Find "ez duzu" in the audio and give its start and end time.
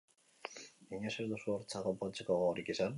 1.25-1.55